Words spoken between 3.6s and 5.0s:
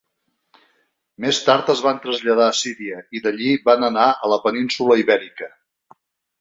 van anar a la península